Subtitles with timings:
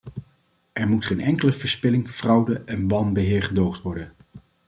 [0.73, 4.13] Er moet geen enkele verspilling, fraude en wanbeheer gedoogd worden.